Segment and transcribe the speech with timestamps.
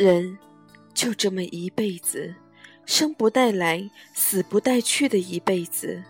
[0.00, 0.38] 人
[0.94, 2.34] 就这么一辈子，
[2.86, 6.02] 生不带来，死不带去的一辈子。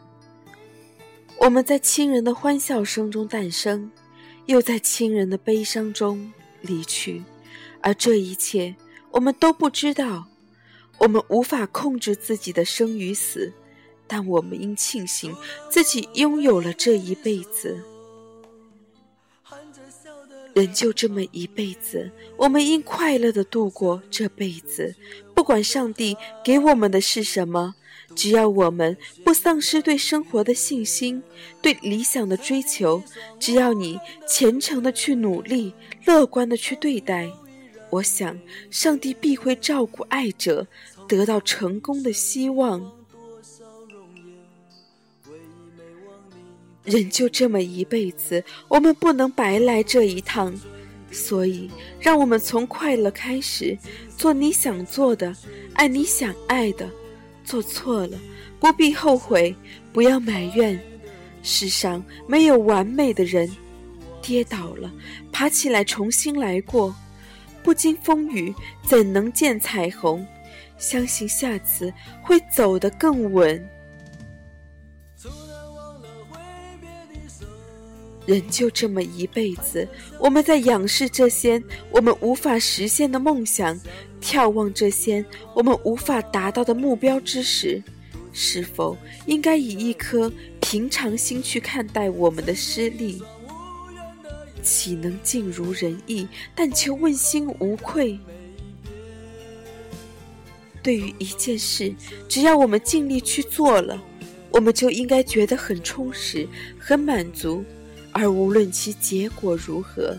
[1.41, 3.91] 我们在亲人的欢笑声中诞生，
[4.47, 7.25] 又在亲人的悲伤中离去，
[7.81, 8.73] 而这一切
[9.11, 10.25] 我们都不知道。
[10.99, 13.53] 我们无法控制自己的生与死，
[14.07, 15.35] 但我们应庆幸
[15.69, 17.83] 自己拥有了这一辈子。
[20.55, 24.95] 人就这么一辈子，我们应快乐的度过这辈子。
[25.35, 27.75] 不管上帝给我们的是什么，
[28.15, 31.23] 只要我们不丧失对生活的信心、
[31.63, 33.03] 对理想的追求，
[33.39, 35.73] 只要你虔诚的去努力、
[36.05, 37.31] 乐观的去对待，
[37.89, 38.39] 我想
[38.71, 40.67] 上帝必会照顾爱者，
[41.09, 43.00] 得到成功的希望。
[46.91, 50.53] 人就这么一辈子，我们不能白来这一趟，
[51.13, 53.79] 所以让我们从快乐开始，
[54.17, 55.35] 做你想做的，
[55.75, 56.91] 爱你想爱的。
[57.45, 58.19] 做错了，
[58.59, 59.55] 不必后悔，
[59.93, 60.79] 不要埋怨。
[61.43, 63.51] 世上没有完美的人，
[64.21, 64.93] 跌倒了，
[65.33, 66.95] 爬起来重新来过。
[67.63, 68.55] 不经风雨，
[68.85, 70.27] 怎能见彩虹？
[70.79, 71.93] 相信下次
[72.23, 73.69] 会走得更稳。
[78.31, 79.89] 人就这么一辈子，
[80.21, 81.61] 我们在仰视这些
[81.91, 83.77] 我们无法实现的梦想，
[84.23, 87.83] 眺望这些我们无法达到的目标之时，
[88.33, 93.21] 是否应该以一颗平常心去看待我们的失利？
[94.63, 96.29] 岂能尽如人意？
[96.55, 98.17] 但求问心无愧。
[100.85, 101.93] 对于一件事，
[102.29, 104.01] 只要我们尽力去做了，
[104.53, 106.47] 我们就应该觉得很充实、
[106.79, 107.65] 很满足。
[108.13, 110.17] 而无论其结果如何，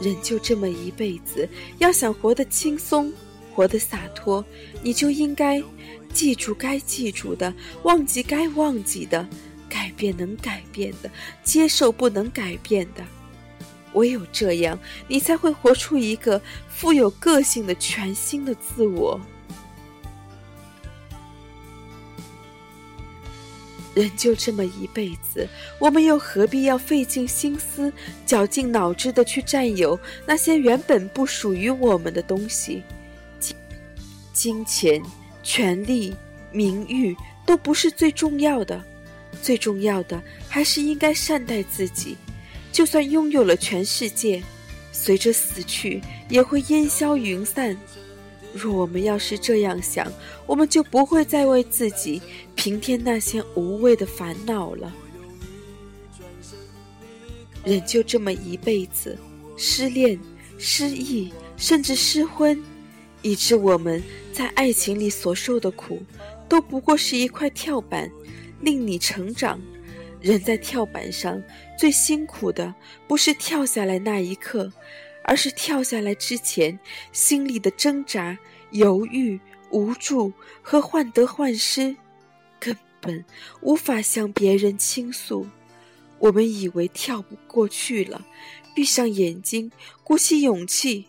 [0.00, 1.48] 人就这么一辈子，
[1.78, 3.12] 要想活得轻松，
[3.54, 4.44] 活得洒脱，
[4.82, 5.62] 你就应该
[6.12, 7.54] 记住该记住的，
[7.84, 9.26] 忘记该忘记的，
[9.68, 11.10] 改变能改变的，
[11.44, 13.04] 接受不能改变的。
[13.92, 14.76] 唯有这样，
[15.06, 19.20] 你才会活出一个富有个性的全新的自我。
[23.94, 25.48] 人就这么一辈子，
[25.78, 27.92] 我们又何必要费尽心思、
[28.24, 32.82] 绞尽脑汁的去占有那些原本不属于我们的东西？
[33.38, 33.56] 金、
[34.32, 35.02] 金钱、
[35.42, 36.14] 权力、
[36.50, 38.82] 名誉都不是最重要的，
[39.42, 42.16] 最重要的还是应该善待自己。
[42.72, 44.42] 就算拥有了全世界，
[44.92, 46.00] 随着死去
[46.30, 47.76] 也会烟消云散。
[48.54, 50.10] 若我们要是这样想，
[50.46, 52.20] 我们就不会再为自己
[52.54, 54.92] 平添那些无谓的烦恼了。
[57.64, 59.16] 人就这么一辈子，
[59.56, 60.18] 失恋、
[60.58, 62.60] 失忆，甚至失婚，
[63.22, 64.02] 以致我们
[64.32, 66.02] 在爱情里所受的苦，
[66.48, 68.10] 都不过是一块跳板，
[68.60, 69.60] 令你成长。
[70.20, 71.42] 人在跳板上
[71.76, 72.72] 最辛苦的，
[73.08, 74.72] 不是跳下来那一刻。
[75.24, 76.78] 而是跳下来之前，
[77.12, 78.36] 心里的挣扎、
[78.70, 79.40] 犹豫、
[79.70, 81.96] 无助和患得患失，
[82.58, 83.24] 根本
[83.60, 85.46] 无法向别人倾诉。
[86.18, 88.26] 我们以为跳不过去了，
[88.74, 89.70] 闭上眼睛，
[90.04, 91.06] 鼓起勇气，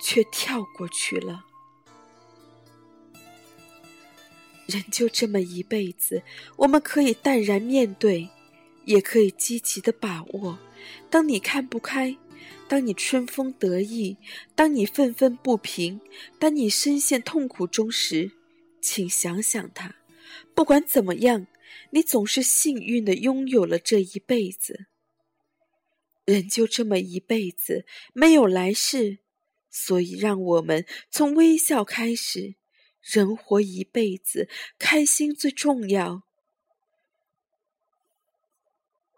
[0.00, 1.44] 却跳过去了。
[4.66, 6.22] 人就这么一辈子，
[6.56, 8.28] 我们可以淡然面对，
[8.84, 10.58] 也可以积极的把握。
[11.08, 12.16] 当你看不开。
[12.68, 14.18] 当你春风得意，
[14.54, 16.00] 当你愤愤不平，
[16.38, 18.30] 当你深陷痛苦中时，
[18.80, 19.96] 请想想他。
[20.54, 21.46] 不管怎么样，
[21.90, 24.86] 你总是幸运的拥有了这一辈子。
[26.26, 29.20] 人就这么一辈子，没有来世，
[29.70, 32.56] 所以让我们从微笑开始。
[33.00, 34.46] 人活一辈子，
[34.78, 36.27] 开心最重要。